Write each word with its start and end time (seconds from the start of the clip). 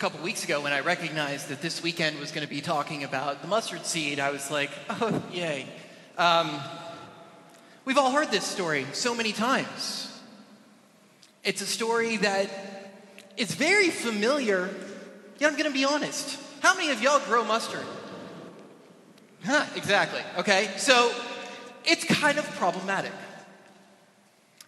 couple 0.00 0.18
weeks 0.24 0.44
ago 0.44 0.62
when 0.62 0.72
I 0.72 0.80
recognized 0.80 1.50
that 1.50 1.60
this 1.60 1.82
weekend 1.82 2.18
was 2.20 2.32
going 2.32 2.46
to 2.46 2.48
be 2.48 2.62
talking 2.62 3.04
about 3.04 3.42
the 3.42 3.48
mustard 3.48 3.84
seed, 3.84 4.18
I 4.18 4.30
was 4.30 4.50
like, 4.50 4.70
oh, 4.88 5.22
yay. 5.30 5.66
Um, 6.16 6.58
we've 7.84 7.98
all 7.98 8.10
heard 8.10 8.30
this 8.30 8.46
story 8.46 8.86
so 8.94 9.14
many 9.14 9.32
times. 9.32 10.10
It's 11.44 11.60
a 11.60 11.66
story 11.66 12.16
that 12.16 12.48
is 13.36 13.54
very 13.54 13.90
familiar, 13.90 14.70
yet 15.38 15.52
I'm 15.52 15.58
going 15.58 15.70
to 15.70 15.78
be 15.78 15.84
honest. 15.84 16.38
How 16.62 16.74
many 16.74 16.88
of 16.92 17.02
y'all 17.02 17.20
grow 17.26 17.44
mustard? 17.44 17.84
Huh, 19.44 19.66
exactly. 19.76 20.22
Okay, 20.38 20.70
so 20.78 21.12
it's 21.84 22.04
kind 22.04 22.38
of 22.38 22.46
problematic. 22.52 23.12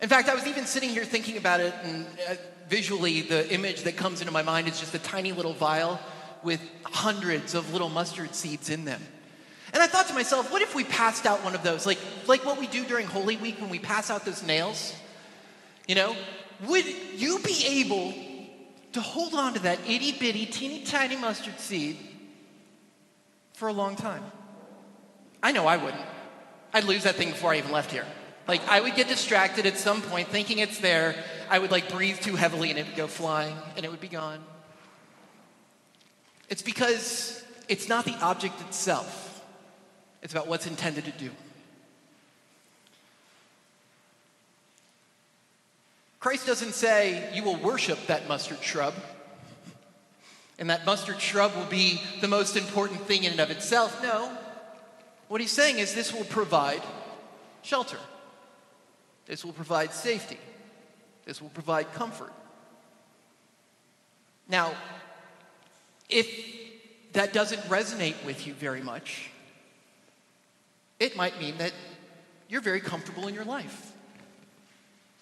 In 0.03 0.09
fact, 0.09 0.29
I 0.29 0.34
was 0.34 0.48
even 0.48 0.66
sitting 0.66 0.91
here 0.91 1.05
thinking 1.05 1.37
about 1.37 1.61
it, 1.61 1.73
and 1.84 2.05
uh, 2.29 2.34
visually, 2.69 3.23
the 3.23 3.48
image 3.55 3.82
that 3.82 3.96
comes 3.96 4.21
into 4.21 4.32
my 4.32 4.43
mind 4.43 4.66
is 4.66 4.80
just 4.80 4.93
a 4.97 4.98
tiny 4.98 5.30
little 5.30 5.55
vial 5.55 6.01
with 6.43 6.60
hundreds 6.83 7.55
of 7.55 7.73
little 7.73 7.88
mustard 7.88 8.34
seeds 8.34 8.69
in 8.69 8.84
them. 8.84 9.01
And 9.73 9.80
I 9.80 9.87
thought 9.87 10.09
to 10.09 10.15
myself, 10.15 10.51
what 10.51 10.60
if 10.60 10.74
we 10.74 10.83
passed 10.83 11.24
out 11.24 11.45
one 11.45 11.55
of 11.55 11.62
those, 11.62 11.87
like, 11.87 12.01
like 12.27 12.45
what 12.45 12.59
we 12.59 12.66
do 12.66 12.84
during 12.84 13.07
Holy 13.07 13.37
Week 13.37 13.60
when 13.60 13.70
we 13.70 13.79
pass 13.79 14.10
out 14.10 14.24
those 14.24 14.43
nails? 14.43 14.93
You 15.87 15.95
know, 15.95 16.16
would 16.66 16.84
you 17.15 17.38
be 17.38 17.65
able 17.65 18.12
to 18.95 19.01
hold 19.01 19.34
on 19.34 19.55
to 19.55 19.60
that 19.60 19.79
itty 19.88 20.12
bitty, 20.19 20.46
teeny 20.46 20.82
tiny 20.82 21.15
mustard 21.15 21.60
seed 21.60 21.96
for 23.55 23.69
a 23.69 23.73
long 23.73 23.95
time? 23.95 24.24
I 25.45 25.52
know 25.52 25.69
I 25.69 25.77
wouldn't. 25.77 26.05
I'd 26.74 26.84
lose 26.84 27.05
that 27.05 27.15
thing 27.15 27.30
before 27.30 27.52
I 27.52 27.59
even 27.59 27.71
left 27.71 27.93
here. 27.93 28.07
Like, 28.48 28.66
I 28.69 28.80
would 28.80 28.95
get 28.95 29.09
distracted 29.09 29.66
at 29.66 29.78
some 29.78 30.02
point 30.02 30.28
thinking 30.28 30.59
it's 30.59 30.78
there. 30.78 31.14
I 31.48 31.59
would 31.59 31.70
like 31.70 31.91
breathe 31.91 32.19
too 32.19 32.37
heavily 32.37 32.70
and 32.70 32.78
it 32.78 32.87
would 32.87 32.96
go 32.96 33.06
flying 33.06 33.56
and 33.77 33.84
it 33.84 33.91
would 33.91 34.01
be 34.01 34.09
gone. 34.09 34.41
It's 36.48 36.63
because 36.63 37.43
it's 37.68 37.88
not 37.88 38.04
the 38.04 38.15
object 38.20 38.60
itself, 38.63 39.43
it's 40.23 40.32
about 40.32 40.48
what's 40.48 40.66
intended 40.66 41.04
to 41.07 41.13
do. 41.13 41.30
Christ 46.20 46.46
doesn't 46.46 46.74
say 46.74 47.30
you 47.35 47.43
will 47.43 47.57
worship 47.57 48.07
that 48.07 48.29
mustard 48.29 48.63
shrub, 48.63 48.95
and 50.59 50.70
that 50.70 50.87
mustard 50.87 51.20
shrub 51.20 51.52
will 51.57 51.66
be 51.66 52.01
the 52.20 52.29
most 52.29 52.57
important 52.57 53.01
thing 53.07 53.24
in 53.24 53.32
and 53.32 53.40
of 53.40 53.51
itself. 53.51 54.01
No. 54.02 54.30
What 55.26 55.40
he's 55.40 55.51
saying 55.51 55.79
is 55.79 55.95
this 55.95 56.13
will 56.13 56.24
provide 56.24 56.82
shelter, 57.63 57.98
this 59.26 59.45
will 59.45 59.52
provide 59.52 59.92
safety, 59.92 60.38
this 61.24 61.40
will 61.40 61.51
provide 61.51 61.92
comfort. 61.95 62.32
Now, 64.48 64.72
if 66.09 66.28
that 67.12 67.32
doesn't 67.32 67.60
resonate 67.62 68.22
with 68.25 68.47
you 68.47 68.54
very 68.54 68.82
much, 68.82 69.31
it 70.98 71.16
might 71.16 71.38
mean 71.41 71.56
that 71.59 71.72
you're 72.48 72.60
very 72.60 72.81
comfortable 72.81 73.28
in 73.28 73.34
your 73.34 73.44
life. 73.44 73.92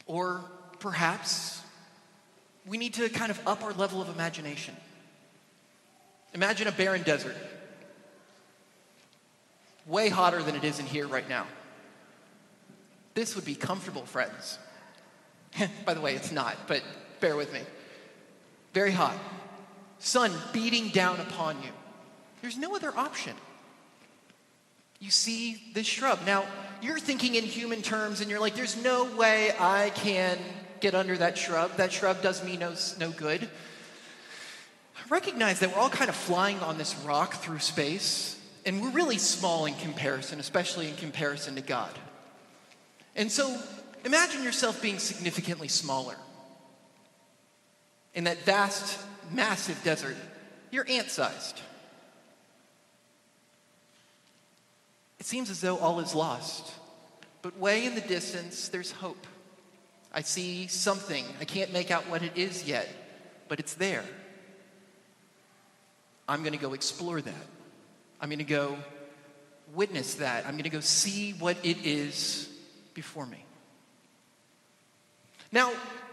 Or 0.06 0.44
perhaps 0.80 1.60
we 2.66 2.76
need 2.76 2.94
to 2.94 3.08
kind 3.08 3.30
of 3.30 3.40
up 3.46 3.62
our 3.62 3.72
level 3.72 4.02
of 4.02 4.08
imagination. 4.08 4.76
Imagine 6.34 6.68
a 6.68 6.72
barren 6.72 7.02
desert, 7.02 7.36
way 9.86 10.08
hotter 10.08 10.42
than 10.42 10.54
it 10.54 10.64
is 10.64 10.78
in 10.78 10.86
here 10.86 11.06
right 11.06 11.28
now. 11.28 11.46
This 13.14 13.34
would 13.34 13.44
be 13.44 13.55
comfortable, 13.55 14.05
friends. 14.05 14.58
By 15.84 15.94
the 15.94 16.00
way, 16.00 16.14
it's 16.14 16.33
not, 16.33 16.56
but 16.66 16.83
bear 17.20 17.36
with 17.36 17.53
me. 17.53 17.61
Very 18.72 18.92
hot. 18.92 19.16
Sun 19.98 20.33
beating 20.53 20.89
down 20.89 21.20
upon 21.20 21.62
you. 21.62 21.70
There's 22.41 22.56
no 22.56 22.75
other 22.75 22.97
option. 22.97 23.34
You 24.98 25.11
see 25.11 25.60
this 25.75 25.87
shrub. 25.87 26.20
Now, 26.25 26.44
you're 26.82 26.99
thinking 26.99 27.34
in 27.34 27.44
human 27.44 27.82
terms 27.82 28.20
and 28.20 28.31
you're 28.31 28.41
like, 28.41 28.54
there's 28.54 28.82
no 28.82 29.04
way 29.16 29.53
I 29.59 29.91
can 29.91 30.38
get 30.81 30.94
under 30.94 31.16
that 31.16 31.37
shrub. 31.37 31.76
That 31.76 31.93
shrub 31.93 32.22
does 32.22 32.44
me 32.44 32.56
no, 32.56 32.75
no 32.99 33.10
good. 33.10 33.49
Recognize 35.09 35.59
that 35.60 35.75
we're 35.75 35.81
all 35.81 35.91
kind 35.91 36.09
of 36.09 36.15
flying 36.15 36.60
on 36.60 36.78
this 36.78 36.94
rock 36.99 37.34
through 37.34 37.59
space, 37.59 38.38
and 38.65 38.81
we're 38.81 38.91
really 38.91 39.19
small 39.19 39.66
in 39.66 39.75
comparison, 39.75 40.38
especially 40.38 40.88
in 40.88 40.94
comparison 40.94 41.56
to 41.56 41.60
God. 41.60 41.91
And 43.20 43.31
so 43.31 43.54
imagine 44.06 44.42
yourself 44.42 44.81
being 44.81 44.98
significantly 44.98 45.69
smaller. 45.69 46.16
In 48.14 48.25
that 48.25 48.38
vast, 48.44 48.98
massive 49.31 49.78
desert, 49.84 50.16
you're 50.70 50.86
ant 50.88 51.10
sized. 51.10 51.60
It 55.19 55.26
seems 55.26 55.50
as 55.50 55.60
though 55.60 55.76
all 55.76 56.00
is 56.00 56.14
lost, 56.14 56.72
but 57.42 57.58
way 57.58 57.84
in 57.84 57.94
the 57.94 58.00
distance, 58.00 58.69
there's 58.69 58.91
hope. 58.91 59.26
I 60.14 60.22
see 60.22 60.66
something. 60.69 61.26
I 61.42 61.44
can't 61.44 61.75
make 61.75 61.91
out 61.91 62.08
what 62.08 62.22
it 62.22 62.38
is 62.38 62.66
yet, 62.66 62.88
but 63.48 63.60
it's 63.60 63.75
there. 63.75 64.04
I'm 66.26 66.41
going 66.41 66.54
to 66.54 66.58
go 66.58 66.72
explore 66.72 67.20
that. 67.20 67.47
I'm 68.19 68.31
going 68.31 68.38
to 68.38 68.44
go 68.44 68.78
witness 69.75 70.14
that. 70.14 70.47
I'm 70.47 70.52
going 70.52 70.64
to 70.64 70.70
go 70.70 70.81
see 70.81 71.32
what 71.32 71.58
it 71.62 71.84
is 71.84 72.50
before 72.94 73.26
me. 73.26 73.44
Now, 75.52 75.72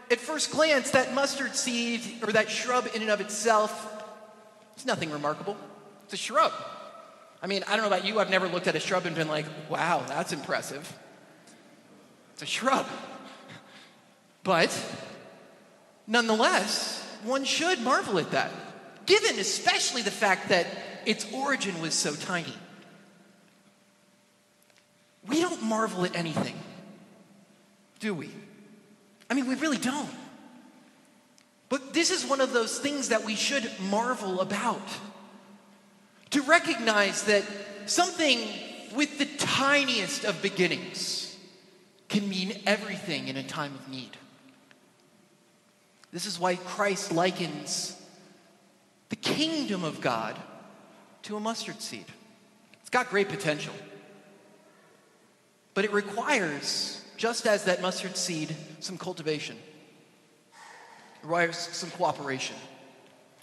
at 0.10 0.20
first 0.20 0.52
glance, 0.52 0.92
that 0.92 1.14
mustard 1.14 1.56
seed 1.56 2.02
or 2.24 2.32
that 2.32 2.50
shrub 2.50 2.88
in 2.94 3.02
and 3.02 3.12
of 3.12 3.22
itself 3.22 4.04
is 4.78 4.86
nothing 4.86 5.12
remarkable. 5.12 5.58
It's 6.06 6.14
a 6.14 6.18
shrub. 6.18 6.54
I 7.42 7.48
mean, 7.48 7.64
I 7.68 7.76
don't 7.76 7.82
know 7.82 7.96
about 7.96 8.06
you, 8.06 8.20
I've 8.20 8.30
never 8.30 8.48
looked 8.48 8.68
at 8.68 8.76
a 8.76 8.80
shrub 8.80 9.06
and 9.06 9.16
been 9.16 9.28
like, 9.28 9.46
wow, 9.70 10.04
that's 10.08 10.34
impressive. 10.34 10.92
It's 12.34 12.42
a 12.42 12.46
shrub. 12.46 12.88
But 14.44 14.72
nonetheless, 16.08 17.06
one 17.24 17.44
should 17.44 17.82
marvel 17.82 18.18
at 18.18 18.32
that, 18.32 18.52
given 19.06 19.38
especially 19.40 20.02
the 20.02 20.12
fact 20.12 20.50
that 20.50 20.68
its 21.06 21.32
origin 21.34 21.80
was 21.82 21.94
so 21.94 22.16
tiny. 22.16 22.54
We 25.28 25.42
don't 25.42 25.62
marvel 25.64 26.06
at 26.06 26.16
anything 26.16 26.56
do 28.00 28.14
we? 28.14 28.30
I 29.30 29.34
mean, 29.34 29.48
we 29.48 29.56
really 29.56 29.78
don't. 29.78 30.10
But 31.70 31.94
this 31.94 32.12
is 32.12 32.26
one 32.26 32.42
of 32.42 32.54
those 32.54 32.80
things 32.80 33.10
that 33.10 33.26
we 33.26 33.36
should 33.36 33.70
marvel 33.90 34.40
about. 34.40 34.88
To 36.32 36.42
recognize 36.42 37.24
that 37.24 37.44
something 37.86 38.40
with 38.96 39.18
the 39.18 39.26
tiniest 39.38 40.24
of 40.24 40.42
beginnings 40.42 41.36
can 42.10 42.28
mean 42.30 42.54
everything 42.66 43.28
in 43.28 43.38
a 43.38 43.44
time 43.44 43.74
of 43.76 43.90
need. 43.90 44.16
This 46.12 46.26
is 46.26 46.40
why 46.40 46.56
Christ 46.56 47.12
likens 47.12 48.00
the 49.10 49.16
kingdom 49.18 49.84
of 49.84 50.00
God 50.00 50.38
to 51.24 51.36
a 51.36 51.40
mustard 51.40 51.82
seed. 51.82 52.06
It's 52.82 52.90
got 52.90 53.10
great 53.10 53.28
potential, 53.28 53.74
but 55.74 55.84
it 55.84 55.92
requires 55.92 57.02
just 57.18 57.48
as 57.48 57.66
that 57.66 57.82
mustard 57.82 58.16
seed, 58.16 58.56
some 58.80 58.98
cultivation. 58.98 59.58
Requires 61.24 61.58
some 61.58 61.90
cooperation. 61.92 62.56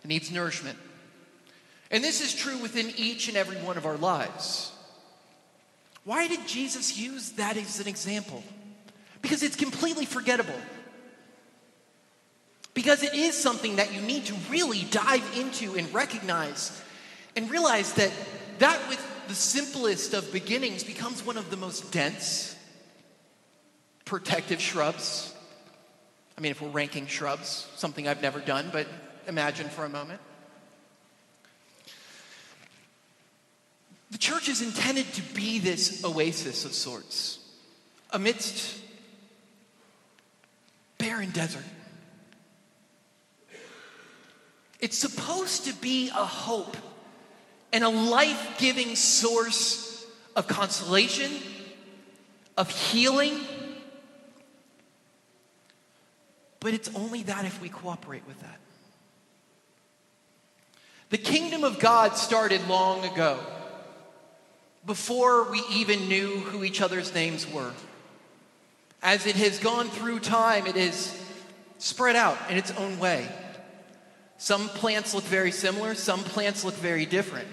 It 0.03 0.09
needs 0.09 0.31
nourishment. 0.31 0.79
And 1.91 2.03
this 2.03 2.21
is 2.21 2.35
true 2.35 2.57
within 2.59 2.93
each 2.97 3.29
and 3.29 3.37
every 3.37 3.57
one 3.57 3.77
of 3.77 3.85
our 3.85 3.97
lives. 3.97 4.73
Why 6.05 6.29
did 6.29 6.47
Jesus 6.47 6.97
use 6.97 7.31
that 7.33 7.57
as 7.57 7.81
an 7.81 7.89
example? 7.89 8.43
Because 9.23 9.43
it's 9.43 9.57
completely 9.57 10.05
forgettable. 10.05 10.59
Because 12.75 13.03
it 13.03 13.15
is 13.15 13.37
something 13.37 13.77
that 13.77 13.93
you 13.93 14.01
need 14.01 14.27
to 14.27 14.35
really 14.51 14.85
dive 14.91 15.25
into 15.37 15.77
and 15.77 15.93
recognize 15.95 16.83
and 17.37 17.51
realize 17.51 17.93
that 17.95 18.13
that 18.59 18.89
with 18.89 19.05
the 19.29 19.35
simplest 19.35 20.15
of 20.15 20.31
beginnings 20.33 20.85
becomes 20.85 21.25
one 21.25 21.37
of 21.37 21.51
the 21.51 21.57
most 21.57 21.91
dense 21.91 22.55
protective 24.05 24.61
shrubs. 24.61 25.35
I 26.37 26.41
mean, 26.41 26.51
if 26.51 26.61
we're 26.61 26.69
ranking 26.69 27.07
shrubs, 27.07 27.69
something 27.77 28.09
I've 28.09 28.23
never 28.23 28.41
done, 28.41 28.71
but 28.73 28.87
imagine 29.27 29.69
for 29.69 29.85
a 29.85 29.89
moment. 29.89 30.21
The 34.11 34.19
church 34.19 34.49
is 34.49 34.63
intended 34.63 35.13
to 35.15 35.23
be 35.35 35.59
this 35.59 36.05
oasis 36.05 36.65
of 36.65 36.73
sorts 36.73 37.39
amidst 38.11 38.81
barren 40.99 41.31
desert. 41.31 41.65
It's 44.81 44.97
supposed 44.97 45.65
to 45.65 45.73
be 45.75 46.11
a 46.11 46.25
hope 46.25 46.77
and 47.73 47.83
a 47.83 47.89
life 47.89 48.57
giving 48.59 48.95
source 48.95 50.07
of 50.37 50.47
consolation, 50.47 51.33
of 52.57 52.71
healing, 52.71 53.41
but 56.65 56.73
it's 56.73 56.89
only 56.95 57.23
that 57.25 57.45
if 57.45 57.61
we 57.61 57.69
cooperate 57.69 58.27
with 58.27 58.41
that. 58.41 58.59
The 61.11 61.19
kingdom 61.19 61.63
of 61.63 61.79
God 61.79 62.17
started 62.17 62.67
long 62.69 63.05
ago, 63.05 63.39
before 64.87 65.51
we 65.51 65.63
even 65.71 66.09
knew 66.09 66.39
who 66.39 66.65
each 66.65 66.81
other's 66.81 67.15
names 67.15 67.47
were. 67.47 67.71
As 69.03 69.27
it 69.27 69.37
has 69.37 69.59
gone 69.59 69.91
through 69.91 70.21
time, 70.21 70.67
it 70.67 70.79
is 70.79 71.15
spread 71.77 72.17
out 72.17 72.39
in 72.49 72.57
its 72.57 72.71
own 72.71 72.99
way. 72.99 73.29
Some 74.39 74.71
plants 74.71 75.13
look 75.13 75.25
very 75.25 75.53
similar, 75.53 75.95
some 75.95 76.21
plants 76.21 76.65
look 76.65 76.77
very 76.77 77.05
different. 77.05 77.49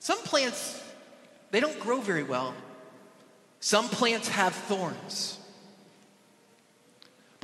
Some 0.00 0.18
plants, 0.18 0.84
they 1.50 1.60
don't 1.60 1.80
grow 1.80 2.02
very 2.02 2.24
well. 2.24 2.52
Some 3.60 3.88
plants 3.88 4.28
have 4.28 4.52
thorns. 4.52 5.38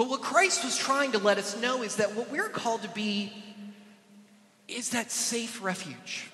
But 0.01 0.09
what 0.09 0.23
Christ 0.23 0.65
was 0.65 0.79
trying 0.79 1.13
to 1.13 1.19
let 1.19 1.37
us 1.37 1.61
know 1.61 1.83
is 1.83 1.97
that 1.97 2.15
what 2.17 2.31
we're 2.31 2.49
called 2.49 2.81
to 2.85 2.89
be 2.89 3.31
is 4.67 4.93
that 4.93 5.11
safe 5.11 5.63
refuge. 5.63 6.31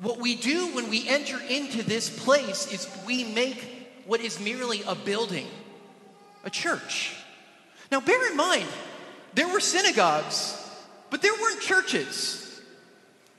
What 0.00 0.18
we 0.18 0.34
do 0.34 0.74
when 0.74 0.90
we 0.90 1.08
enter 1.08 1.38
into 1.48 1.84
this 1.84 2.10
place 2.24 2.72
is 2.72 2.88
we 3.06 3.22
make 3.22 3.64
what 4.06 4.20
is 4.20 4.40
merely 4.40 4.82
a 4.88 4.96
building, 4.96 5.46
a 6.42 6.50
church. 6.50 7.14
Now, 7.92 8.00
bear 8.00 8.28
in 8.28 8.36
mind, 8.36 8.66
there 9.34 9.46
were 9.46 9.60
synagogues, 9.60 10.60
but 11.10 11.22
there 11.22 11.34
weren't 11.40 11.60
churches. 11.60 12.60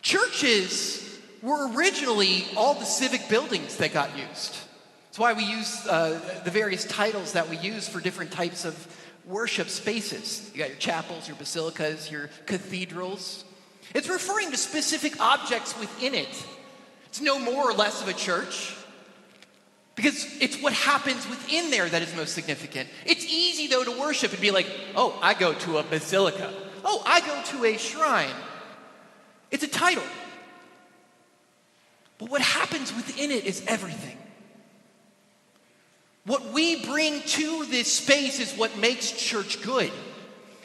Churches 0.01 1.19
were 1.41 1.75
originally 1.75 2.45
all 2.55 2.75
the 2.75 2.85
civic 2.85 3.27
buildings 3.27 3.75
that 3.75 3.91
got 3.91 4.17
used. 4.17 4.62
That's 5.13 5.19
why 5.19 5.33
we 5.33 5.43
use 5.43 5.85
uh, 5.85 6.19
the 6.43 6.49
various 6.49 6.85
titles 6.85 7.33
that 7.33 7.47
we 7.47 7.55
use 7.57 7.87
for 7.87 7.99
different 7.99 8.31
types 8.31 8.65
of 8.65 8.75
worship 9.27 9.69
spaces. 9.69 10.49
You 10.51 10.57
got 10.57 10.69
your 10.69 10.79
chapels, 10.79 11.27
your 11.27 11.37
basilicas, 11.37 12.09
your 12.09 12.31
cathedrals. 12.47 13.45
It's 13.93 14.09
referring 14.09 14.49
to 14.49 14.57
specific 14.57 15.21
objects 15.21 15.79
within 15.79 16.15
it. 16.15 16.45
It's 17.05 17.21
no 17.21 17.37
more 17.37 17.69
or 17.69 17.73
less 17.73 18.01
of 18.01 18.07
a 18.07 18.13
church. 18.13 18.75
Because 19.93 20.25
it's 20.41 20.59
what 20.63 20.73
happens 20.73 21.29
within 21.29 21.69
there 21.69 21.87
that 21.87 22.01
is 22.01 22.15
most 22.15 22.33
significant. 22.33 22.89
It's 23.05 23.23
easy, 23.23 23.67
though, 23.67 23.83
to 23.83 23.91
worship 23.91 24.31
and 24.31 24.41
be 24.41 24.49
like, 24.49 24.65
oh, 24.95 25.15
I 25.21 25.35
go 25.35 25.53
to 25.53 25.77
a 25.77 25.83
basilica. 25.83 26.51
Oh, 26.83 27.03
I 27.05 27.19
go 27.19 27.59
to 27.59 27.65
a 27.65 27.77
shrine. 27.77 28.33
It's 29.51 29.63
a 29.63 29.67
title. 29.67 30.01
But 32.17 32.31
what 32.31 32.41
happens 32.41 32.91
within 32.95 33.29
it 33.29 33.45
is 33.45 33.63
everything. 33.67 34.17
What 36.25 36.53
we 36.53 36.85
bring 36.85 37.21
to 37.21 37.65
this 37.65 37.91
space 37.91 38.39
is 38.39 38.53
what 38.57 38.77
makes 38.77 39.11
church 39.11 39.61
good. 39.61 39.91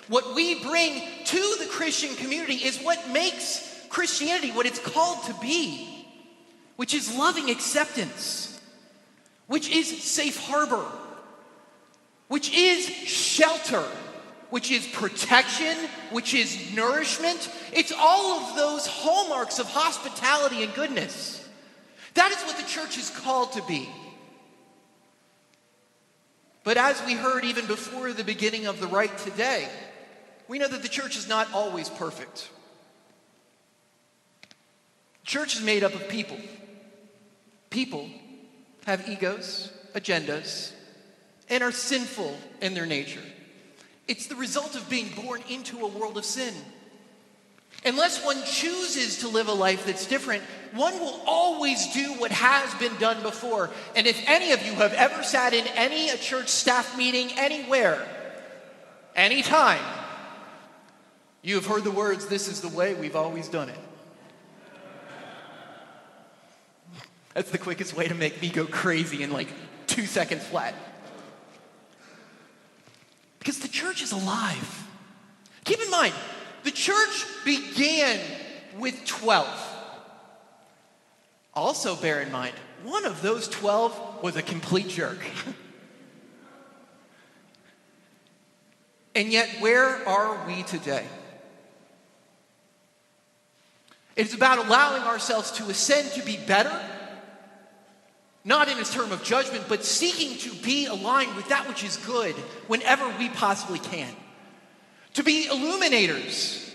What 0.09 0.35
we 0.35 0.63
bring 0.63 1.03
to 1.25 1.57
the 1.59 1.67
Christian 1.71 2.15
community 2.17 2.55
is 2.55 2.79
what 2.79 3.11
makes 3.11 3.65
Christianity 3.89 4.53
what 4.53 4.67
it's 4.67 4.79
called 4.79 5.25
to 5.25 5.35
be, 5.41 6.07
which 6.77 6.95
is 6.95 7.17
loving 7.17 7.51
acceptance 7.51 8.49
which 9.49 9.71
is 9.71 10.03
safe 10.03 10.39
harbor, 10.39 10.85
which 12.29 12.55
is 12.55 12.87
shelter, 12.87 13.83
which 14.51 14.71
is 14.71 14.87
protection, 14.87 15.77
which 16.11 16.35
is 16.35 16.73
nourishment. 16.75 17.51
It's 17.73 17.93
all 17.99 18.41
of 18.41 18.57
those 18.57 18.87
hallmarks 18.87 19.59
of 19.59 19.67
hospitality 19.67 20.63
and 20.63 20.73
goodness. 20.75 21.47
That 22.15 22.31
is 22.31 22.43
what 22.45 22.57
the 22.57 22.69
church 22.69 22.99
is 22.99 23.11
called 23.11 23.53
to 23.53 23.63
be. 23.63 23.89
But 26.69 26.77
as 26.77 27.03
we 27.07 27.15
heard 27.15 27.47
even 27.47 27.65
before 27.65 28.13
the 28.13 28.23
beginning 28.23 28.67
of 28.67 28.79
the 28.79 28.87
rite 28.87 29.17
today, 29.17 29.71
we 30.49 30.59
know 30.59 30.69
that 30.69 30.83
the 30.83 30.89
church 30.89 31.17
is 31.17 31.27
not 31.27 31.49
always 31.55 31.89
perfect. 31.89 32.51
church 35.25 35.57
is 35.57 35.63
made 35.63 35.83
up 35.83 35.95
of 35.95 36.11
people. 36.11 36.37
People 37.71 38.11
have 38.85 39.09
egos, 39.09 39.73
agendas, 39.95 40.73
and 41.49 41.63
are 41.63 41.73
sinful 41.73 42.37
in 42.61 42.75
their 42.75 42.85
nature. 42.85 43.25
It's 44.07 44.27
the 44.27 44.37
result 44.37 44.77
of 44.77 44.91
being 44.91 45.09
born 45.25 45.41
into 45.49 45.79
a 45.87 45.89
world 45.89 46.19
of 46.19 46.27
sin. 46.27 46.53
Unless 47.85 48.25
one 48.25 48.43
chooses 48.45 49.19
to 49.19 49.29
live 49.29 49.49
a 49.49 49.53
life 49.53 49.87
that's 49.87 50.07
different, 50.07 50.43
one 50.75 50.99
will 50.99 51.21
always 51.27 51.93
do 51.95 52.15
what 52.15 52.33
has 52.33 52.75
been 52.75 52.95
done 52.99 53.23
before. 53.23 53.71
And 53.95 54.07
if 54.07 54.21
any 54.27 54.53
of 54.53 54.65
you 54.67 54.75
have 54.75 54.93
ever 54.95 55.23
sat 55.23 55.55
in 55.55 55.67
any 55.69 56.09
church 56.19 56.49
staff 56.49 56.99
meeting 56.99 57.31
anywhere, 57.39 58.05
anytime, 59.15 59.83
you 61.43 61.55
have 61.55 61.67
heard 61.67 61.85
the 61.85 61.91
words, 61.91 62.27
This 62.27 62.49
is 62.49 62.61
the 62.61 62.69
way 62.69 62.95
we've 62.95 63.17
always 63.17 63.49
done 63.49 63.69
it. 63.69 63.79
That's 67.35 67.51
the 67.51 67.59
quickest 67.59 67.95
way 67.95 68.09
to 68.09 68.15
make 68.15 68.43
me 68.43 68.49
go 68.49 68.67
crazy 68.67 69.23
in 69.23 69.31
like 69.31 69.49
two 69.87 70.07
seconds 70.07 70.45
flat. 70.45 70.75
Because 73.39 73.61
the 73.61 73.69
church 73.69 74.03
is 74.03 74.11
alive. 74.11 74.87
Keep 75.65 75.81
in 75.81 75.91
mind, 75.91 76.15
the 76.65 76.71
church 76.71 77.25
began 77.45 78.21
with 78.79 79.05
12. 79.05 79.47
Also, 81.55 81.97
bear 81.97 82.21
in 82.21 82.31
mind, 82.31 82.55
one 82.85 83.05
of 83.05 83.23
those 83.23 83.49
12 83.49 84.23
was 84.23 84.37
a 84.37 84.43
complete 84.43 84.89
jerk. 84.89 85.19
and 89.15 89.33
yet, 89.33 89.49
where 89.61 90.07
are 90.09 90.47
we 90.47 90.63
today? 90.63 91.05
It's 94.15 94.35
about 94.35 94.59
allowing 94.59 95.03
ourselves 95.03 95.53
to 95.53 95.65
ascend 95.65 96.13
to 96.13 96.23
be 96.23 96.37
better 96.47 96.73
not 98.49 98.69
in 98.71 98.79
a 98.79 98.85
term 98.85 99.13
of 99.13 99.23
judgment, 99.23 99.65
but 99.69 99.85
seeking 99.85 100.39
to 100.39 100.65
be 100.65 100.87
aligned 100.87 101.37
with 101.37 101.49
that 101.51 101.69
which 101.69 101.85
is 101.85 101.99
good 101.99 102.35
whenever 102.67 103.07
we 103.19 103.29
possibly 103.29 103.79
can. 103.79 104.09
To 105.19 105.25
be 105.25 105.49
illuminators, 105.51 106.73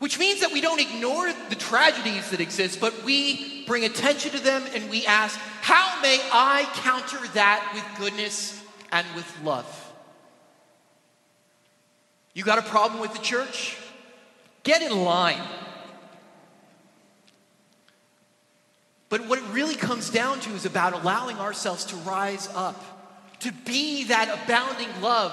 which 0.00 0.18
means 0.18 0.40
that 0.40 0.52
we 0.52 0.60
don't 0.60 0.80
ignore 0.80 1.32
the 1.48 1.54
tragedies 1.54 2.28
that 2.28 2.38
exist, 2.38 2.78
but 2.78 3.04
we 3.04 3.64
bring 3.64 3.86
attention 3.86 4.32
to 4.32 4.38
them 4.38 4.62
and 4.74 4.90
we 4.90 5.06
ask, 5.06 5.38
how 5.62 5.98
may 6.02 6.20
I 6.30 6.68
counter 6.74 7.26
that 7.32 7.70
with 7.72 7.82
goodness 7.98 8.62
and 8.92 9.06
with 9.16 9.26
love? 9.42 9.92
You 12.34 12.44
got 12.44 12.58
a 12.58 12.62
problem 12.62 13.00
with 13.00 13.14
the 13.14 13.20
church? 13.20 13.78
Get 14.62 14.82
in 14.82 15.02
line. 15.02 15.40
But 19.08 19.26
what 19.26 19.38
it 19.38 19.44
really 19.52 19.74
comes 19.74 20.10
down 20.10 20.40
to 20.40 20.50
is 20.50 20.66
about 20.66 20.92
allowing 20.92 21.38
ourselves 21.38 21.86
to 21.86 21.96
rise 21.96 22.46
up, 22.54 23.40
to 23.40 23.50
be 23.64 24.04
that 24.04 24.42
abounding 24.44 25.00
love. 25.00 25.32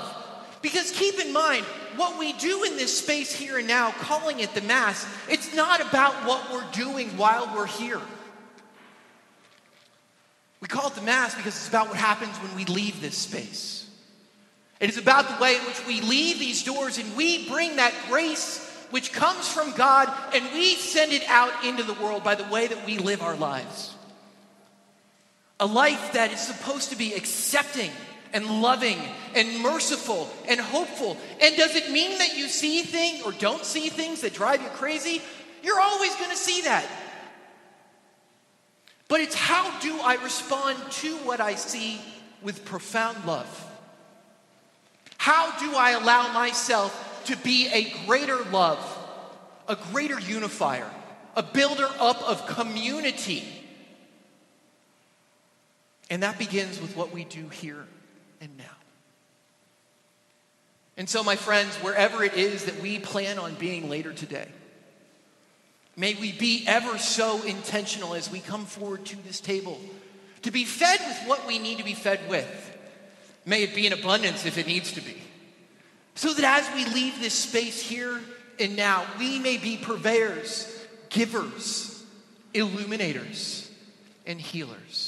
Because 0.62 0.92
keep 0.92 1.20
in 1.20 1.32
mind, 1.32 1.66
what 1.96 2.18
we 2.18 2.34
do 2.34 2.64
in 2.64 2.78
this 2.78 2.98
space 2.98 3.32
here 3.32 3.58
and 3.60 3.68
now, 3.68 3.92
calling 3.92 4.40
it 4.40 4.54
the 4.54 4.62
Mass, 4.62 5.08
it's 5.30 5.54
not 5.54 5.82
about 5.82 6.14
what 6.26 6.52
we're 6.52 6.70
doing 6.72 7.10
while 7.18 7.52
we're 7.56 7.68
here. 7.68 8.02
We 10.60 10.68
call 10.68 10.88
it 10.88 10.96
the 10.96 11.02
Mass 11.02 11.36
because 11.36 11.56
it's 11.56 11.70
about 11.70 11.88
what 11.88 11.98
happens 11.98 12.36
when 12.38 12.56
we 12.56 12.66
leave 12.66 13.00
this 13.02 13.18
space. 13.18 13.90
It 14.80 14.90
is 14.90 14.98
about 14.98 15.28
the 15.28 15.42
way 15.42 15.56
in 15.56 15.62
which 15.64 15.86
we 15.88 16.02
leave 16.02 16.40
these 16.40 16.64
doors 16.64 16.98
and 16.98 17.16
we 17.16 17.48
bring 17.48 17.78
that 17.78 17.94
grace 18.08 18.64
which 18.90 19.12
comes 19.12 19.52
from 19.52 19.74
God, 19.74 20.12
and 20.34 20.46
we 20.54 20.76
send 20.76 21.12
it 21.12 21.24
out 21.28 21.66
into 21.66 21.84
the 21.84 21.94
world 21.94 22.24
by 22.24 22.36
the 22.36 22.46
way 22.46 22.68
that 22.68 22.86
we 22.86 22.98
live 22.98 23.22
our 23.22 23.36
lives. 23.36 23.94
A 25.60 25.66
life 25.66 26.14
that 26.14 26.32
is 26.32 26.40
supposed 26.40 26.92
to 26.92 26.96
be 26.96 27.14
accepting 27.14 27.92
and 28.34 28.62
loving 28.62 28.98
and 29.36 29.62
merciful 29.62 30.30
and 30.48 30.60
hopeful. 30.60 31.18
And 31.42 31.56
does 31.56 31.76
it 31.76 31.92
mean 31.92 32.18
that 32.20 32.38
you 32.38 32.48
see 32.48 32.82
things 32.82 33.24
or 33.24 33.32
don't 33.34 33.64
see 33.64 33.90
things 33.90 34.22
that 34.22 34.34
drive 34.34 34.62
you 34.62 34.70
crazy? 34.70 35.22
You're 35.64 35.80
always 35.80 36.16
going 36.16 36.32
to 36.32 36.38
see 36.38 36.62
that. 36.64 36.86
But 39.08 39.22
it's 39.22 39.36
how 39.36 39.80
do 39.80 40.00
I 40.02 40.16
respond 40.24 40.78
to 40.92 41.16
what 41.18 41.40
I 41.40 41.56
see 41.56 42.02
with 42.42 42.66
profound 42.66 43.26
love? 43.26 43.66
How 45.18 45.58
do 45.60 45.76
I 45.76 45.92
allow 45.92 46.34
myself 46.34 47.04
to 47.28 47.36
be 47.36 47.68
a 47.74 47.94
greater 48.06 48.42
love, 48.46 48.80
a 49.68 49.76
greater 49.76 50.18
unifier, 50.18 50.90
a 51.36 51.44
builder 51.44 51.88
up 52.00 52.22
of 52.24 52.48
community. 52.48 53.44
And 56.10 56.24
that 56.24 56.40
begins 56.40 56.80
with 56.80 56.96
what 56.96 57.12
we 57.12 57.26
do 57.26 57.50
here 57.50 57.86
and 58.42 58.58
now. 58.58 58.64
And 60.98 61.08
so, 61.08 61.24
my 61.24 61.36
friends, 61.36 61.76
wherever 61.78 62.24
it 62.24 62.34
is 62.34 62.66
that 62.66 62.82
we 62.82 62.98
plan 62.98 63.38
on 63.38 63.54
being 63.56 63.90
later 63.90 64.14
today, 64.14 64.48
may 65.96 66.16
we 66.16 66.32
be 66.32 66.64
ever 66.68 66.98
so 66.98 67.42
intentional 67.44 68.16
as 68.16 68.32
we 68.32 68.40
come 68.40 68.66
forward 68.66 69.06
to 69.06 69.24
this 69.24 69.40
table 69.40 69.80
to 70.42 70.52
be 70.52 70.66
fed 70.66 71.00
with 71.00 71.28
what 71.28 71.46
we 71.48 71.60
need 71.60 71.78
to 71.78 71.84
be 71.84 71.94
fed 71.94 72.20
with. 72.30 72.78
May 73.46 73.64
it 73.64 73.76
be 73.76 73.86
in 73.86 73.94
abundance 73.94 74.46
if 74.46 74.58
it 74.58 74.68
needs 74.68 74.92
to 74.94 75.02
be. 75.02 75.16
So 76.16 76.34
that 76.34 76.62
as 76.62 76.76
we 76.76 76.92
leave 76.94 77.20
this 77.20 77.34
space 77.34 77.80
here, 77.80 78.20
and 78.60 78.76
now 78.76 79.06
we 79.20 79.38
may 79.40 79.58
be 79.58 79.78
purveyors, 79.78 80.84
givers, 81.10 82.04
illuminators, 82.54 83.70
and 84.26 84.42
healers, 84.42 85.07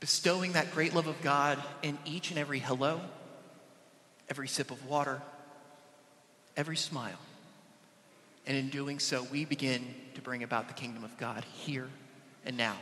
bestowing 0.00 0.52
that 0.52 0.72
great 0.72 0.94
love 0.94 1.06
of 1.06 1.20
God 1.22 1.62
in 1.82 1.98
each 2.04 2.30
and 2.30 2.38
every 2.38 2.58
hello, 2.58 3.00
every 4.28 4.48
sip 4.48 4.70
of 4.70 4.84
water, 4.86 5.20
every 6.56 6.76
smile. 6.76 7.18
And 8.46 8.56
in 8.56 8.70
doing 8.70 8.98
so, 8.98 9.26
we 9.30 9.44
begin 9.44 9.94
to 10.14 10.22
bring 10.22 10.42
about 10.42 10.68
the 10.68 10.74
kingdom 10.74 11.04
of 11.04 11.16
God 11.18 11.44
here 11.52 11.88
and 12.46 12.56
now. 12.56 12.76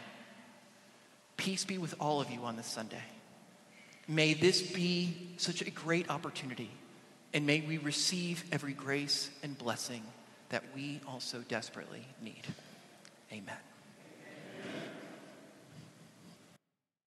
Peace 1.36 1.64
be 1.64 1.78
with 1.78 1.94
all 2.00 2.20
of 2.20 2.30
you 2.30 2.40
on 2.42 2.56
this 2.56 2.66
Sunday. 2.66 3.02
May 4.08 4.34
this 4.34 4.62
be 4.62 5.34
such 5.36 5.62
a 5.62 5.70
great 5.70 6.08
opportunity, 6.08 6.70
and 7.34 7.44
may 7.44 7.60
we 7.60 7.78
receive 7.78 8.44
every 8.52 8.72
grace 8.72 9.28
and 9.42 9.58
blessing 9.58 10.02
that 10.50 10.62
we 10.74 11.00
also 11.08 11.40
desperately 11.48 12.06
need. 12.22 12.46
Amen. 13.32 13.65